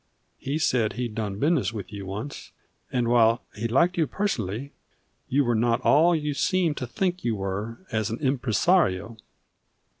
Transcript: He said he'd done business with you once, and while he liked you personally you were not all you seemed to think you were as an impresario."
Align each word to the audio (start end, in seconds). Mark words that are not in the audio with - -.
He 0.39 0.57
said 0.57 0.93
he'd 0.93 1.13
done 1.13 1.37
business 1.37 1.73
with 1.73 1.93
you 1.93 2.07
once, 2.07 2.53
and 2.91 3.07
while 3.07 3.43
he 3.53 3.67
liked 3.67 3.99
you 3.99 4.07
personally 4.07 4.73
you 5.29 5.45
were 5.45 5.53
not 5.53 5.79
all 5.81 6.15
you 6.15 6.33
seemed 6.33 6.77
to 6.77 6.87
think 6.87 7.23
you 7.23 7.35
were 7.35 7.85
as 7.91 8.09
an 8.09 8.17
impresario." 8.17 9.15